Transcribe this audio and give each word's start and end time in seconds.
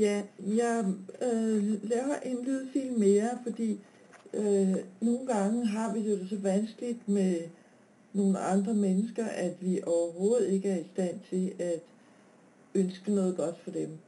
Ja, 0.00 0.22
jeg 0.38 0.84
øh, 1.22 1.84
laver 1.84 2.14
en 2.24 2.44
lydfil 2.44 2.92
mere, 2.92 3.38
fordi 3.42 3.80
øh, 4.34 4.76
nogle 5.00 5.26
gange 5.26 5.66
har 5.66 5.94
vi 5.94 6.10
det 6.10 6.28
så 6.28 6.38
vanskeligt 6.38 7.08
med 7.08 7.40
nogle 8.12 8.38
andre 8.38 8.74
mennesker, 8.74 9.24
at 9.26 9.56
vi 9.60 9.80
overhovedet 9.86 10.48
ikke 10.48 10.68
er 10.68 10.78
i 10.78 10.88
stand 10.92 11.20
til 11.30 11.52
at 11.58 11.82
ønske 12.74 13.12
noget 13.12 13.36
godt 13.36 13.58
for 13.64 13.70
dem. 13.70 13.98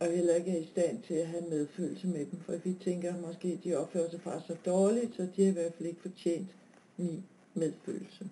Og 0.00 0.06
heller 0.06 0.34
ikke 0.34 0.50
er 0.50 0.60
i 0.60 0.68
stand 0.72 1.02
til 1.02 1.14
at 1.14 1.26
have 1.26 1.44
medfølelse 1.50 2.06
med 2.06 2.26
dem, 2.26 2.40
for 2.40 2.52
vi 2.64 2.76
tænker 2.84 3.14
måske, 3.26 3.48
at 3.48 3.64
de 3.64 3.76
opfører 3.76 4.10
sig 4.10 4.20
faktisk 4.20 4.46
så 4.46 4.56
dårligt, 4.66 5.16
så 5.16 5.28
de 5.36 5.42
har 5.42 5.50
i 5.50 5.54
hvert 5.54 5.74
fald 5.74 5.88
ikke 5.88 6.02
fortjent 6.02 6.48
min 6.96 7.24
medfølelse. 7.54 8.30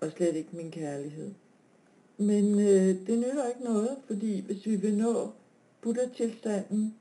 Og 0.00 0.10
slet 0.10 0.36
ikke 0.36 0.56
min 0.56 0.70
kærlighed. 0.70 1.30
Men 2.18 2.60
øh, 2.60 3.06
det 3.06 3.18
nytter 3.18 3.48
ikke 3.48 3.64
noget, 3.64 3.96
fordi 4.06 4.40
hvis 4.40 4.66
vi 4.66 4.76
vil 4.76 4.96
nå 4.96 5.32
Buddha-tilstanden, 5.80 6.94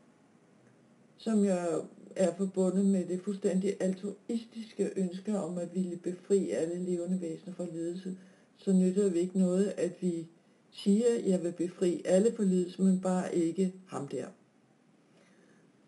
som 1.17 1.45
jeg 1.45 1.81
er 2.15 2.35
forbundet 2.35 2.85
med 2.85 3.05
det 3.05 3.21
fuldstændig 3.21 3.77
altruistiske 3.79 4.91
ønske 4.95 5.39
om 5.39 5.57
at 5.57 5.75
ville 5.75 5.97
befri 5.97 6.49
alle 6.49 6.83
levende 6.83 7.21
væsener 7.21 7.53
fra 7.53 7.65
lidelse, 7.73 8.17
så 8.57 8.73
nytter 8.73 9.09
vi 9.09 9.19
ikke 9.19 9.39
noget, 9.39 9.73
at 9.77 10.01
vi 10.01 10.27
siger, 10.71 11.05
at 11.17 11.27
jeg 11.27 11.43
vil 11.43 11.51
befri 11.51 12.01
alle 12.05 12.35
for 12.35 12.43
lidelse, 12.43 12.81
men 12.81 13.01
bare 13.01 13.35
ikke 13.35 13.73
ham 13.87 14.07
der. 14.07 14.27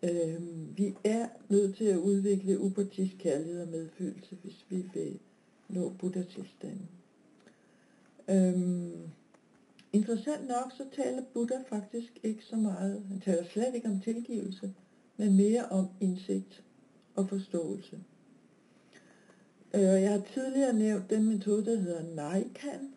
Øh, 0.04 0.42
vi 0.78 0.96
er 1.04 1.28
nødt 1.50 1.76
til 1.76 1.86
at 1.86 1.98
udvikle 1.98 2.60
upartisk 2.60 3.14
kærlighed 3.20 3.62
og 3.62 3.68
medfølelse, 3.68 4.38
hvis 4.42 4.66
vi 4.70 4.86
vil 4.94 5.20
nå 5.70 5.94
Buddha-tilstanden. 6.00 6.90
Øhm, 8.30 9.10
interessant 9.94 10.48
nok, 10.48 10.72
så 10.78 10.86
taler 10.96 11.24
Buddha 11.34 11.56
faktisk 11.70 12.20
ikke 12.24 12.46
så 12.46 12.56
meget. 12.56 13.04
Han 13.08 13.20
taler 13.20 13.44
slet 13.44 13.76
ikke 13.76 13.88
om 13.88 14.02
tilgivelse, 14.02 14.74
men 15.18 15.36
mere 15.36 15.66
om 15.66 15.88
indsigt 16.00 16.64
og 17.16 17.30
forståelse. 17.30 18.00
Øh, 19.74 19.82
jeg 19.82 20.12
har 20.12 20.22
tidligere 20.34 20.74
nævnt 20.74 21.10
den 21.10 21.26
metode, 21.26 21.66
der 21.66 21.80
hedder 21.80 22.16
NAIKAN, 22.16 22.94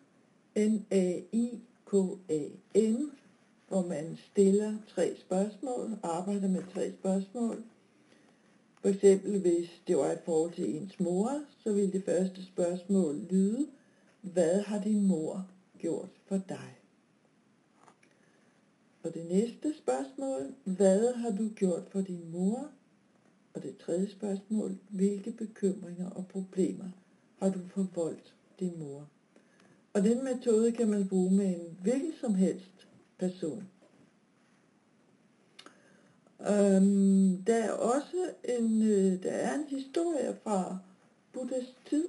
N-A-I-K-A-N, 0.55 1.51
hvor 3.67 3.81
man 3.87 4.17
stiller 4.31 4.75
tre 4.87 5.15
spørgsmål, 5.19 5.97
arbejder 6.03 6.47
med 6.47 6.61
tre 6.73 6.91
spørgsmål. 6.91 7.63
For 8.81 8.89
eksempel 8.89 9.39
hvis 9.39 9.81
det 9.87 9.97
var 9.97 10.11
i 10.11 10.17
forhold 10.25 10.53
til 10.53 10.75
ens 10.75 10.99
mor, 10.99 11.41
så 11.63 11.73
ville 11.73 11.91
det 11.91 12.03
første 12.05 12.45
spørgsmål 12.45 13.15
lyde, 13.29 13.67
hvad 14.21 14.61
har 14.61 14.79
din 14.79 15.07
mor 15.07 15.47
gjort 15.77 16.09
for 16.27 16.37
dig? 16.49 16.82
Og 19.03 19.13
det 19.13 19.25
næste 19.25 19.73
spørgsmål, 19.77 20.53
hvad 20.63 21.13
har 21.13 21.31
du 21.31 21.49
gjort 21.55 21.83
for 21.91 22.01
din 22.01 22.31
mor? 22.31 22.69
Og 23.53 23.63
det 23.63 23.77
tredje 23.77 24.09
spørgsmål, 24.09 24.77
hvilke 24.89 25.31
bekymringer 25.31 26.09
og 26.09 26.27
problemer 26.27 26.89
har 27.39 27.49
du 27.49 27.59
forvoldt 27.67 28.33
din 28.59 28.79
mor? 28.79 29.07
Og 29.93 30.03
den 30.03 30.23
metode 30.23 30.71
kan 30.71 30.89
man 30.89 31.07
bruge 31.07 31.31
med 31.31 31.45
en 31.45 31.77
hvilken 31.81 32.13
som 32.21 32.35
helst 32.35 32.87
person. 33.17 33.67
Øhm, 36.39 37.43
der 37.47 37.55
er 37.55 37.71
også 37.71 38.29
en, 38.43 38.81
øh, 38.81 39.23
der 39.23 39.31
er 39.31 39.55
en 39.55 39.67
historie 39.67 40.37
fra 40.43 40.77
Buddhas 41.33 41.75
tid, 41.89 42.07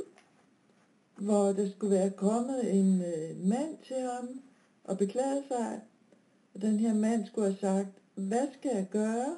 hvor 1.17 1.53
der 1.53 1.71
skulle 1.71 1.97
være 1.97 2.11
kommet 2.11 2.75
en 2.75 3.03
øh, 3.03 3.47
mand 3.47 3.79
til 3.87 3.97
ham 3.97 4.41
og 4.85 4.99
beklage 4.99 5.43
sig, 5.49 5.81
og 6.55 6.63
den 6.63 6.81
her 6.81 6.95
mand 6.95 7.27
skulle 7.27 7.47
have 7.51 7.61
sagt, 7.61 8.03
hvad 8.15 8.49
skal 8.59 8.71
jeg 8.75 8.89
gøre? 8.91 9.37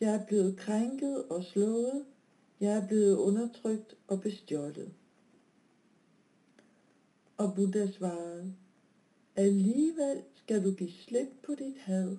Jeg 0.00 0.14
er 0.14 0.26
blevet 0.26 0.56
krænket 0.56 1.24
og 1.24 1.44
slået. 1.44 2.04
Jeg 2.60 2.72
er 2.72 2.86
blevet 2.86 3.16
undertrykt 3.16 3.96
og 4.08 4.20
bestjålet. 4.20 4.92
Og 7.36 7.54
Buddha 7.54 7.86
svarede, 7.86 8.54
alligevel 9.36 10.22
skal 10.34 10.64
du 10.64 10.72
give 10.72 10.92
slip 10.92 11.28
på 11.42 11.54
dit 11.54 11.78
had 11.78 12.16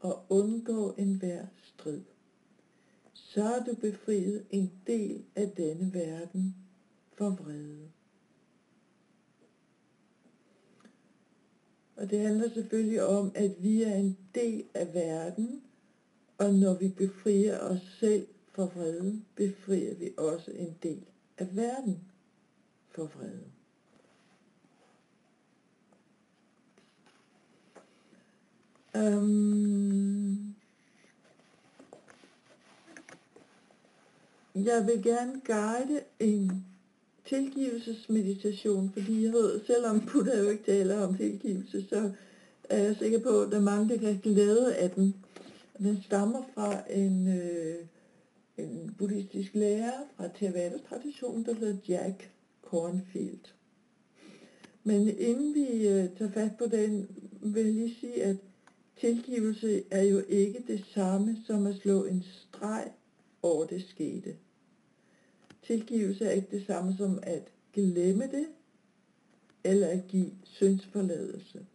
og 0.00 0.24
undgå 0.28 0.94
enhver 0.98 1.46
strid. 1.62 2.00
Så 3.12 3.44
er 3.44 3.64
du 3.64 3.74
befriet 3.74 4.46
en 4.50 4.72
del 4.86 5.24
af 5.36 5.50
denne 5.50 5.94
verden 5.94 6.56
for 7.18 7.30
vrede. 7.30 7.88
Og 11.96 12.10
det 12.10 12.20
handler 12.20 12.48
selvfølgelig 12.50 13.06
om, 13.06 13.32
at 13.34 13.62
vi 13.62 13.82
er 13.82 13.94
en 13.94 14.18
del 14.34 14.64
af 14.74 14.94
verden, 14.94 15.62
og 16.38 16.54
når 16.54 16.74
vi 16.74 16.88
befrier 16.88 17.58
os 17.58 17.96
selv 18.00 18.26
for 18.52 18.66
vrede, 18.66 19.22
befrier 19.34 19.94
vi 19.94 20.10
også 20.16 20.50
en 20.50 20.76
del 20.82 21.02
af 21.38 21.56
verden 21.56 22.00
for 22.90 23.04
vrede. 23.04 23.44
Um, 28.94 29.02
øhm, 29.02 30.54
jeg 34.54 34.86
vil 34.86 35.02
gerne 35.02 35.40
guide 35.46 36.02
en 36.20 36.66
tilgivelsesmeditation, 37.28 38.90
fordi 38.90 39.24
jeg 39.24 39.32
ved, 39.32 39.60
selvom 39.66 40.00
Buddha 40.12 40.38
jo 40.38 40.50
ikke 40.50 40.64
taler 40.64 41.06
om 41.06 41.16
tilgivelse, 41.16 41.84
så 41.88 42.10
er 42.70 42.78
jeg 42.78 42.96
sikker 42.96 43.18
på, 43.18 43.40
at 43.40 43.50
der 43.50 43.56
er 43.56 43.62
mange, 43.62 43.88
der 43.88 44.00
kan 44.00 44.20
glæde 44.22 44.76
af 44.76 44.90
den. 44.90 45.14
Den 45.78 46.02
stammer 46.02 46.42
fra 46.54 46.90
en, 46.90 47.28
øh, 47.28 47.76
en 48.58 48.94
buddhistisk 48.98 49.54
lærer 49.54 49.92
fra 50.16 50.28
Theravada-traditionen, 50.34 51.44
der 51.44 51.54
hedder 51.54 51.76
Jack 51.88 52.30
Kornfield. 52.62 53.52
Men 54.84 55.08
inden 55.18 55.54
vi 55.54 55.88
øh, 55.88 56.08
tager 56.18 56.30
fat 56.30 56.52
på 56.58 56.66
den, 56.66 57.08
vil 57.40 57.64
jeg 57.64 57.74
lige 57.74 57.96
sige, 58.00 58.22
at 58.22 58.36
tilgivelse 59.00 59.82
er 59.90 60.02
jo 60.02 60.22
ikke 60.28 60.64
det 60.66 60.84
samme 60.94 61.36
som 61.46 61.66
at 61.66 61.76
slå 61.76 62.04
en 62.04 62.22
streg 62.22 62.90
over 63.42 63.66
det 63.66 63.84
skete. 63.88 64.34
Tilgivelse 65.66 66.24
er 66.24 66.30
ikke 66.30 66.50
det 66.50 66.66
samme 66.66 66.96
som 66.96 67.18
at 67.22 67.52
glemme 67.72 68.24
det, 68.24 68.46
eller 69.64 69.88
at 69.88 70.04
give 70.08 70.30
syndsforladelse. 70.44 71.66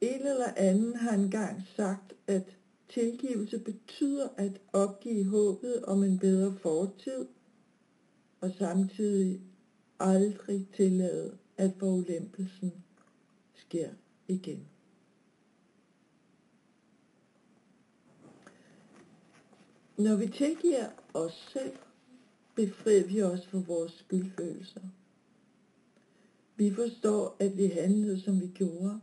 En 0.00 0.26
eller 0.26 0.54
anden 0.56 0.96
har 0.96 1.14
engang 1.14 1.62
sagt, 1.76 2.14
at 2.26 2.56
tilgivelse 2.88 3.58
betyder 3.58 4.28
at 4.36 4.60
opgive 4.72 5.24
håbet 5.24 5.84
om 5.84 6.02
en 6.02 6.18
bedre 6.18 6.54
fortid, 6.58 7.26
og 8.40 8.50
samtidig 8.58 9.40
aldrig 10.00 10.68
tillade, 10.76 11.38
at 11.56 11.70
forulempelsen 11.78 12.72
sker 13.54 13.90
igen. 14.28 14.66
Når 19.98 20.16
vi 20.16 20.28
tilgiver 20.28 20.88
os 21.16 21.48
selv, 21.52 21.76
befrier 22.54 23.06
vi 23.06 23.22
os 23.22 23.46
for 23.46 23.58
vores 23.58 23.92
skyldfølelser. 23.92 24.80
Vi 26.56 26.74
forstår, 26.74 27.36
at 27.40 27.56
vi 27.56 27.66
handlede, 27.66 28.20
som 28.20 28.40
vi 28.40 28.46
gjorde, 28.46 29.00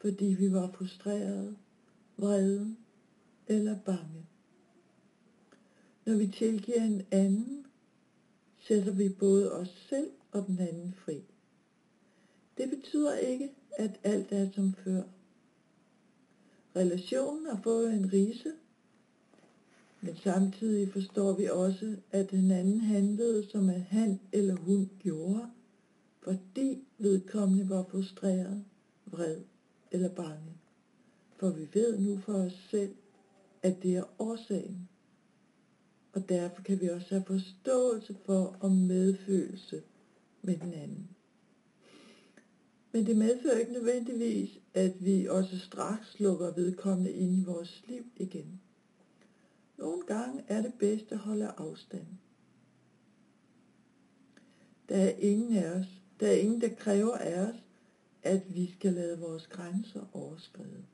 fordi 0.00 0.24
vi 0.24 0.52
var 0.52 0.70
frustrerede, 0.70 1.56
vrede 2.16 2.76
eller 3.46 3.78
bange. 3.84 4.26
Når 6.04 6.16
vi 6.16 6.26
tilgiver 6.26 6.82
en 6.82 7.02
anden, 7.10 7.66
sætter 8.58 8.92
vi 8.92 9.08
både 9.08 9.52
os 9.52 9.86
selv 9.88 10.10
og 10.32 10.46
den 10.46 10.58
anden 10.58 10.92
fri. 10.92 11.22
Det 12.58 12.70
betyder 12.70 13.16
ikke, 13.16 13.50
at 13.72 14.00
alt 14.02 14.32
er 14.32 14.50
som 14.52 14.74
før. 14.74 15.02
Relationen 16.76 17.46
har 17.46 17.60
fået 17.62 17.94
en 17.94 18.12
rise, 18.12 18.52
men 20.00 20.16
samtidig 20.16 20.92
forstår 20.92 21.32
vi 21.32 21.46
også, 21.46 21.96
at 22.10 22.30
den 22.30 22.50
anden 22.50 22.80
handlede, 22.80 23.50
som 23.50 23.68
at 23.68 23.80
han 23.80 24.20
eller 24.32 24.56
hun 24.56 24.90
gjorde, 24.98 25.50
fordi 26.22 26.84
vedkommende 26.98 27.68
var 27.68 27.86
frustreret, 27.90 28.64
vred 29.06 29.40
eller 29.90 30.08
bange. 30.08 30.52
For 31.36 31.50
vi 31.50 31.68
ved 31.74 31.98
nu 31.98 32.16
for 32.16 32.32
os 32.32 32.66
selv, 32.70 32.94
at 33.62 33.82
det 33.82 33.96
er 33.96 34.04
årsagen. 34.18 34.88
Og 36.12 36.28
derfor 36.28 36.62
kan 36.62 36.80
vi 36.80 36.88
også 36.88 37.06
have 37.08 37.24
forståelse 37.26 38.16
for 38.24 38.56
og 38.60 38.72
medfølelse 38.72 39.82
med 40.42 40.56
den 40.56 40.72
anden. 40.72 41.08
Men 42.92 43.06
det 43.06 43.16
medfører 43.16 43.58
ikke 43.58 43.72
nødvendigvis, 43.72 44.58
at 44.74 45.04
vi 45.04 45.26
også 45.26 45.58
straks 45.58 46.20
lukker 46.20 46.54
vedkommende 46.54 47.12
ind 47.12 47.38
i 47.38 47.44
vores 47.44 47.84
liv 47.88 48.04
igen. 48.16 48.60
Nogle 49.80 50.02
gange 50.06 50.44
er 50.48 50.62
det 50.62 50.74
bedst 50.74 51.12
at 51.12 51.18
holde 51.18 51.48
afstand. 51.48 52.06
Der 54.88 54.96
er 54.96 55.10
ingen 55.10 55.56
af 55.56 55.70
os, 55.70 55.86
der 56.20 56.26
er 56.26 56.32
ingen, 56.32 56.60
der 56.60 56.74
kræver 56.74 57.16
af 57.16 57.40
os, 57.40 57.54
at 58.22 58.54
vi 58.54 58.72
skal 58.72 58.92
lade 58.92 59.20
vores 59.20 59.46
grænser 59.46 60.16
overskride. 60.16 60.84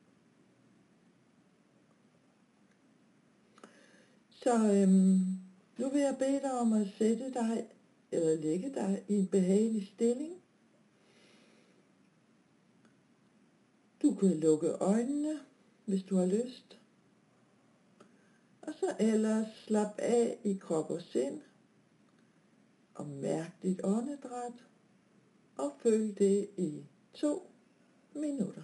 Så 4.31 4.73
øhm, 4.73 5.21
nu 5.79 5.89
vil 5.89 6.01
jeg 6.01 6.17
bede 6.19 6.41
dig 6.41 6.53
om 6.53 6.73
at 6.73 6.89
sætte 6.99 7.33
dig, 7.33 7.67
eller 8.13 8.37
lægge 8.37 8.75
dig 8.75 9.05
i 9.09 9.15
en 9.15 9.27
behagelig 9.27 9.87
stilling. 9.87 10.35
Du 14.03 14.15
kan 14.15 14.41
lukke 14.41 14.69
øjnene, 14.69 15.41
hvis 15.85 16.03
du 16.03 16.17
har 16.17 16.27
lyst. 16.27 16.79
Og 18.67 18.75
så 18.75 18.97
ellers 18.99 19.47
slap 19.65 19.95
af 19.99 20.39
i 20.45 20.55
krop 20.55 20.91
og 20.91 21.03
sind, 21.03 21.41
og 22.95 23.07
mærk 23.07 23.63
dit 23.63 23.81
åndedræt, 23.85 24.65
og 25.57 25.73
følg 25.83 26.19
det 26.19 26.49
i 26.57 26.87
to 27.15 27.51
minutter. 28.15 28.63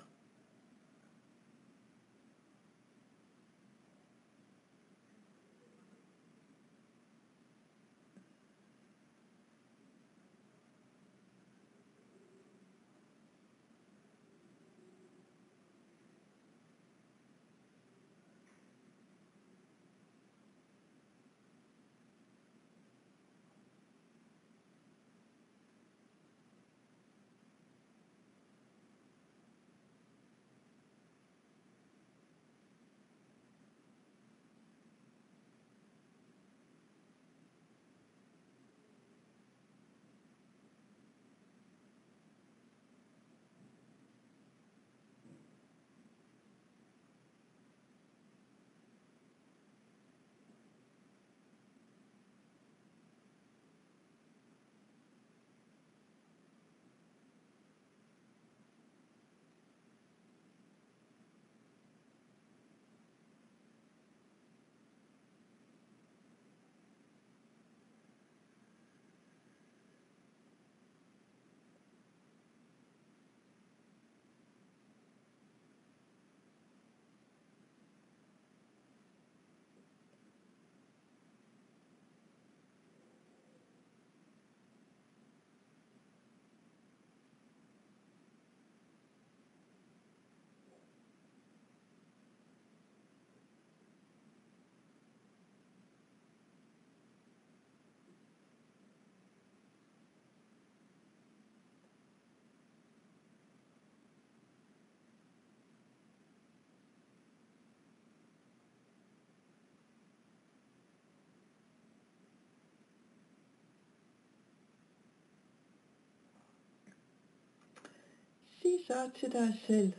Sig 118.62 118.79
så 118.87 119.11
til 119.20 119.32
dig 119.32 119.61
selv, 119.67 119.93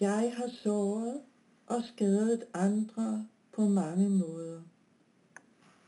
jeg 0.00 0.34
har 0.36 0.48
såret 0.48 1.22
og 1.66 1.82
skadet 1.84 2.44
andre 2.54 3.28
på 3.52 3.68
mange 3.68 4.10
måder, 4.10 4.62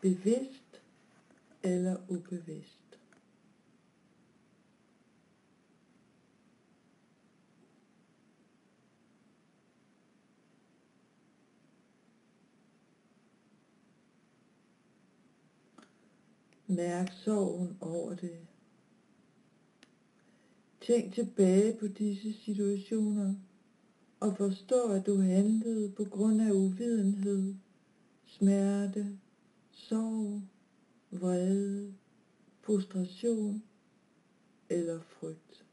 bevidst 0.01 0.81
eller 1.63 1.97
ubevidst. 2.09 2.99
Mærk 16.67 17.13
sorgen 17.13 17.79
over 17.81 18.15
det. 18.15 18.54
Tænk 20.87 21.15
tilbage 21.15 21.77
på 21.81 21.87
disse 21.87 22.33
situationer 22.33 23.35
og 24.21 24.37
forstå, 24.37 24.93
at 24.93 25.07
du 25.07 25.17
handlede 25.17 25.91
på 25.91 26.05
grund 26.05 26.41
af 26.41 26.51
uvidenhed, 26.51 27.55
smerte, 28.27 29.19
sorg, 29.71 30.43
vrede, 31.11 31.95
frustration 32.61 33.63
eller 34.69 35.01
frygt. 35.01 35.67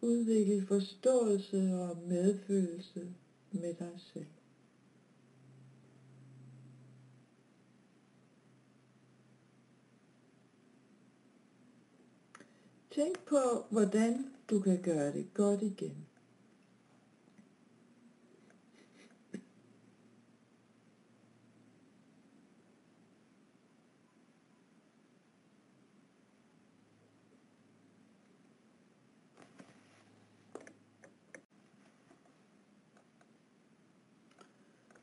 Udvikle 0.00 0.66
forståelse 0.66 1.74
og 1.74 1.96
medfølelse 1.96 3.14
med 3.52 3.74
dig 3.74 3.94
selv. 3.96 4.41
Tænk 12.94 13.24
på, 13.26 13.66
hvordan 13.70 14.26
du 14.50 14.60
kan 14.60 14.82
gøre 14.82 15.12
det 15.12 15.34
godt 15.34 15.62
igen. 15.62 16.06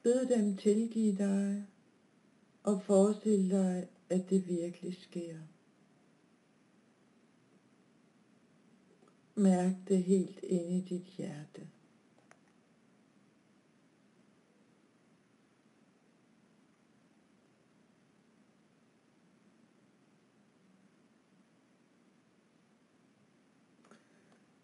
Bed 0.04 0.26
dem 0.38 0.58
tilgive 0.58 1.18
dig, 1.18 1.66
og 2.64 2.82
forestil 2.82 3.50
dig, 3.50 3.88
at 4.10 4.30
det 4.30 4.48
virkelig 4.48 4.98
sker. 5.02 5.38
Mærk 9.40 9.74
det 9.88 10.04
helt 10.04 10.40
ind 10.44 10.72
i 10.72 10.82
dit 10.82 11.06
hjerte. 11.18 11.68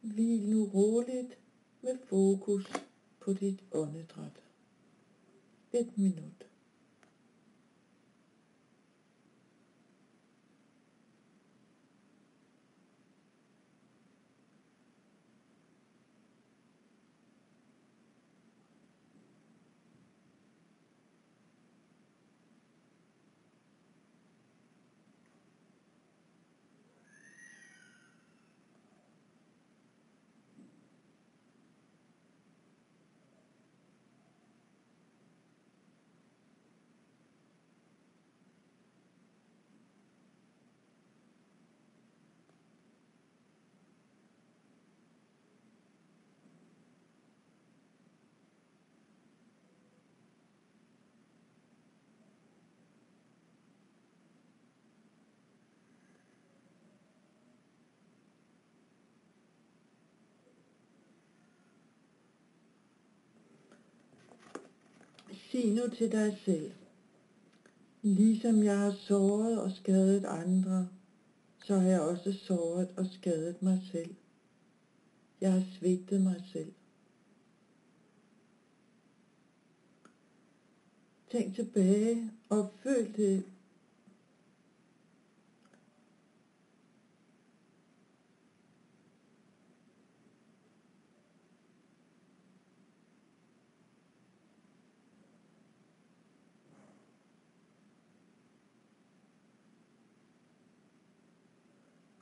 Hvil 0.02 0.50
nu 0.50 0.66
roligt 0.66 1.38
med 1.82 1.98
fokus 2.10 2.72
på 3.20 3.34
dit 3.34 3.64
åndedræt. 3.72 4.42
Et 5.74 5.98
minut. 5.98 6.46
Sig 65.56 65.74
nu 65.74 65.88
til 65.88 66.12
dig 66.12 66.38
selv, 66.46 66.72
ligesom 68.02 68.64
jeg 68.64 68.80
har 68.80 68.92
såret 68.92 69.62
og 69.62 69.72
skadet 69.72 70.26
andre, 70.26 70.90
så 71.66 71.80
har 71.80 71.90
jeg 71.90 72.02
også 72.02 72.34
såret 72.34 72.90
og 72.98 73.06
skadet 73.06 73.62
mig 73.62 73.82
selv. 73.92 74.16
Jeg 75.42 75.54
har 75.54 75.64
svigtet 75.80 76.22
mig 76.22 76.44
selv. 76.54 76.72
Tænk 81.32 81.56
tilbage 81.56 82.32
og 82.50 82.72
føl 82.84 83.14
det 83.16 83.44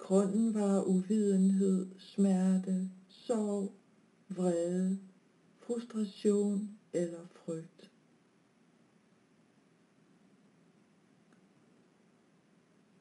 Grunden 0.04 0.54
var 0.54 0.84
uvidenhed, 0.84 2.00
smerte, 2.00 2.90
sorg, 3.08 3.72
vrede, 4.30 5.00
frustration 5.60 6.80
eller 6.94 7.26
frygt. 7.28 7.92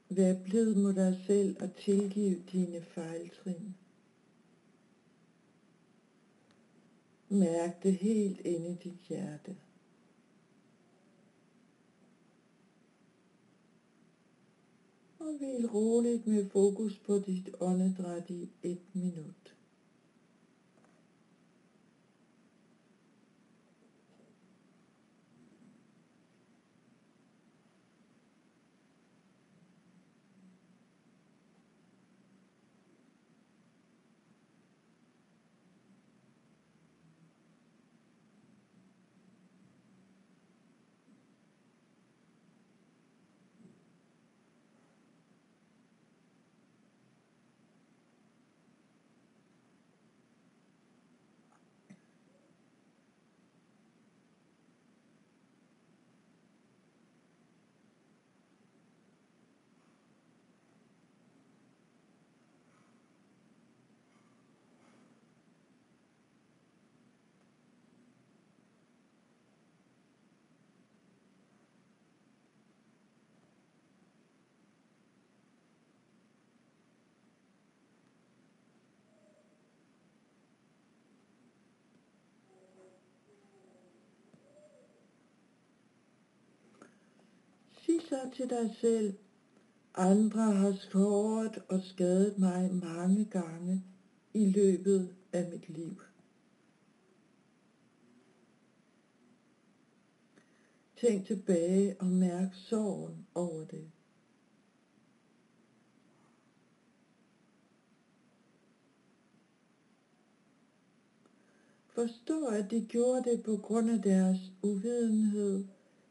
Vær 0.08 0.42
blid 0.44 0.74
mod 0.74 0.94
dig 0.94 1.22
selv 1.26 1.56
og 1.62 1.76
tilgiv 1.76 2.42
dine 2.52 2.82
fejltrin. 2.82 3.74
Mærk 7.28 7.82
det 7.82 7.94
helt 7.94 8.40
inde 8.40 8.70
i 8.70 8.74
dit 8.74 8.98
hjerte. 9.08 9.56
Og 15.24 15.38
hvil 15.38 15.66
roligt 15.66 16.26
med 16.26 16.50
fokus 16.50 16.98
på 16.98 17.18
dit 17.18 17.48
åndedræt 17.60 18.30
i. 18.30 18.48
Sig 88.12 88.32
til 88.32 88.50
dig 88.50 88.76
selv, 88.80 89.14
andre 89.94 90.52
har 90.52 90.72
skåret 90.72 91.62
og 91.68 91.82
skadet 91.82 92.38
mig 92.38 92.74
mange 92.74 93.24
gange 93.24 93.84
i 94.34 94.50
løbet 94.50 95.14
af 95.32 95.50
mit 95.50 95.68
liv. 95.68 96.02
Tænk 100.96 101.26
tilbage 101.26 101.96
og 102.00 102.06
mærk 102.06 102.54
sorgen 102.54 103.26
over 103.34 103.64
det. 103.64 103.90
Forstå, 111.86 112.46
at 112.46 112.70
de 112.70 112.86
gjorde 112.88 113.30
det 113.30 113.42
på 113.42 113.56
grund 113.56 113.90
af 113.90 114.02
deres 114.02 114.38
uvidenhed, 114.62 115.64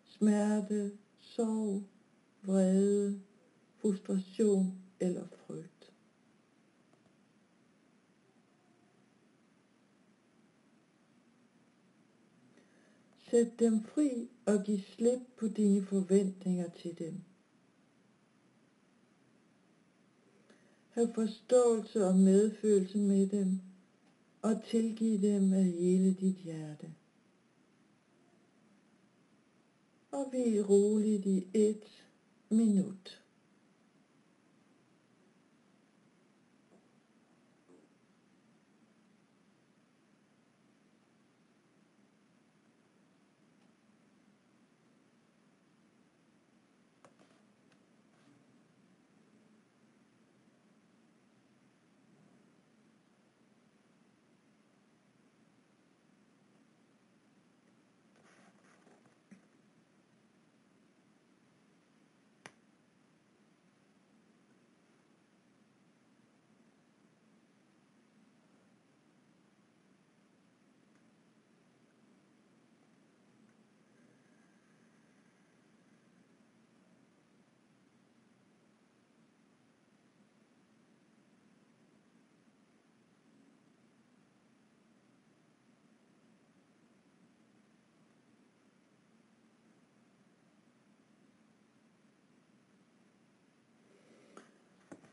smerte, 0.05 0.91
sorg, 1.19 1.90
vrede, 2.41 3.21
frustration 3.77 4.73
eller 4.99 5.27
frygt. 5.27 5.93
Sæt 13.29 13.59
dem 13.59 13.83
fri 13.83 14.29
og 14.45 14.63
giv 14.63 14.79
slip 14.79 15.19
på 15.37 15.47
dine 15.47 15.85
forventninger 15.85 16.69
til 16.69 16.99
dem. 16.99 17.21
Hav 20.89 21.13
forståelse 21.13 22.07
og 22.07 22.15
medfølelse 22.15 22.97
med 22.97 23.27
dem, 23.27 23.59
og 24.41 24.63
tilgiv 24.63 25.21
dem 25.21 25.53
af 25.53 25.63
hele 25.63 26.13
dit 26.13 26.35
hjerte. 26.35 26.93
og 30.11 30.29
hvil 30.29 30.61
roligt 30.61 31.25
i 31.25 31.47
et 31.53 32.05
minut. 32.51 33.20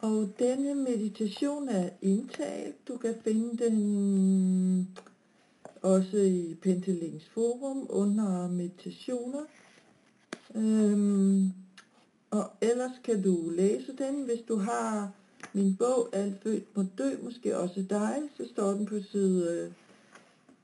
Og 0.08 0.28
denne 0.38 0.74
meditation 0.74 1.68
er 1.68 1.90
indtalt. 2.02 2.88
Du 2.88 2.96
kan 2.96 3.14
finde 3.24 3.64
den 3.64 4.96
også 5.82 6.16
i 6.16 6.56
Pentelings 6.62 7.28
forum 7.28 7.86
under 7.90 8.48
meditationer. 8.48 9.44
Øhm, 10.54 11.52
og 12.30 12.50
ellers 12.60 12.90
kan 13.04 13.22
du 13.22 13.50
læse 13.50 13.96
den, 13.98 14.24
hvis 14.24 14.40
du 14.48 14.56
har 14.56 15.12
min 15.52 15.76
bog 15.76 16.08
Alt 16.12 16.42
født 16.42 16.76
må 16.76 16.84
dø, 16.98 17.10
måske 17.22 17.58
også 17.58 17.84
dig, 17.90 18.16
så 18.36 18.48
står 18.52 18.70
den 18.70 18.86
på 18.86 19.00
side 19.10 19.72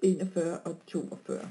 øh, 0.03 0.11
41 0.11 0.59
og 0.59 0.77
42. 0.87 1.51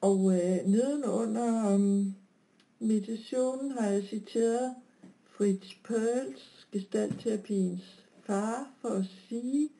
Og 0.00 0.32
øh, 0.32 0.66
nedenunder 0.66 1.74
øh, 1.74 2.06
meditationen 2.78 3.70
har 3.70 3.86
jeg 3.86 4.02
citeret 4.02 4.74
Fritz 5.36 5.74
Perls, 5.84 6.66
gestaltterapiens 6.72 7.82
far, 8.22 8.70
for 8.80 8.88
at 8.88 9.04
sige, 9.28 9.70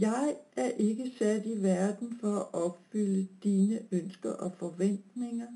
Jeg 0.00 0.36
er 0.56 0.68
ikke 0.68 1.12
sat 1.18 1.46
i 1.46 1.62
verden 1.62 2.18
for 2.20 2.36
at 2.36 2.54
opfylde 2.54 3.28
dine 3.42 3.80
ønsker 3.92 4.32
og 4.32 4.52
forventninger, 4.52 5.46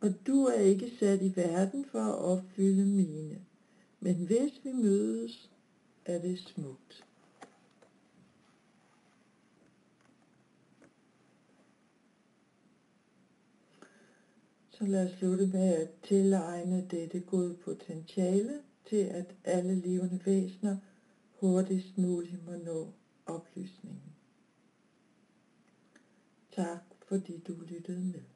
og 0.00 0.14
du 0.26 0.44
er 0.44 0.60
ikke 0.60 0.92
sat 0.98 1.22
i 1.22 1.36
verden 1.36 1.84
for 1.84 2.00
at 2.00 2.18
opfylde 2.18 2.86
mine. 2.86 3.38
Men 4.00 4.14
hvis 4.14 4.60
vi 4.64 4.72
mødes, 4.72 5.50
er 6.04 6.18
det 6.18 6.38
smukt. 6.38 7.04
Så 14.82 14.88
lad 14.88 15.06
os 15.06 15.18
slutte 15.18 15.46
med 15.46 15.74
at 15.74 15.88
tilegne 16.02 16.86
dette 16.90 17.20
gode 17.20 17.54
potentiale 17.54 18.62
til, 18.88 18.96
at 18.96 19.34
alle 19.44 19.74
levende 19.74 20.20
væsener 20.26 20.76
hurtigst 21.40 21.98
muligt 21.98 22.46
må 22.46 22.52
nå 22.56 22.92
oplysningen. 23.26 24.12
Tak 26.56 26.80
fordi 27.08 27.38
du 27.38 27.52
lyttede 27.52 28.04
med. 28.04 28.31